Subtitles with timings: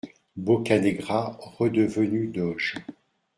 [0.45, 1.19] -Boccanegra
[1.57, 2.75] redevenu doge.